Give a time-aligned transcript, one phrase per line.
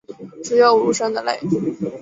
[0.43, 1.39] 只有无声的泪